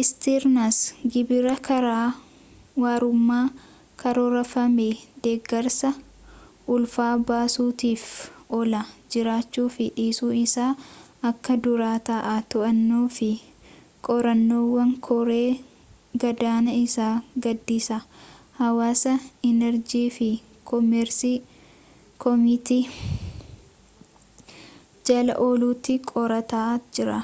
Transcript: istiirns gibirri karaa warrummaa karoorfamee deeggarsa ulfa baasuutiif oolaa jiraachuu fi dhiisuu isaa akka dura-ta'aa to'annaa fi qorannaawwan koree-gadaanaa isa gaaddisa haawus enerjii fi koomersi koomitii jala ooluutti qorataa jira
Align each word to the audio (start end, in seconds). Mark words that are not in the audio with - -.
istiirns 0.00 0.76
gibirri 1.12 1.56
karaa 1.68 2.06
warrummaa 2.82 3.44
karoorfamee 4.00 4.94
deeggarsa 5.24 5.90
ulfa 6.74 7.06
baasuutiif 7.30 8.04
oolaa 8.58 8.84
jiraachuu 9.14 9.66
fi 9.76 9.86
dhiisuu 9.96 10.30
isaa 10.44 10.68
akka 11.30 11.56
dura-ta'aa 11.64 12.36
to'annaa 12.54 13.02
fi 13.16 13.30
qorannaawwan 14.10 14.92
koree-gadaanaa 15.08 16.78
isa 16.86 17.06
gaaddisa 17.48 17.98
haawus 18.60 19.04
enerjii 19.50 20.06
fi 20.20 20.28
koomersi 20.72 21.34
koomitii 22.26 22.84
jala 25.10 25.40
ooluutti 25.48 25.98
qorataa 26.14 26.72
jira 26.94 27.18